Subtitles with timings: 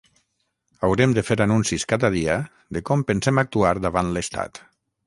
[0.87, 2.39] Haurem de fer anuncis cada dia
[2.79, 4.65] de com pensem actuar davant l’estat.